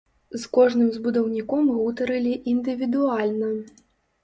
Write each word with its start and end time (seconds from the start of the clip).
З 0.35 0.39
кожным 0.57 0.87
з 0.95 1.01
будаўнікоў 1.03 1.69
гутарылі 1.77 2.33
індывідуальна. 2.55 3.55